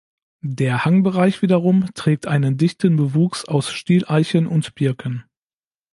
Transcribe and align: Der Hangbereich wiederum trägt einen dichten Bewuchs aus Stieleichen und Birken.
Der 0.41 0.83
Hangbereich 0.83 1.43
wiederum 1.43 1.93
trägt 1.93 2.25
einen 2.25 2.57
dichten 2.57 2.95
Bewuchs 2.95 3.45
aus 3.45 3.71
Stieleichen 3.71 4.47
und 4.47 4.73
Birken. 4.73 5.25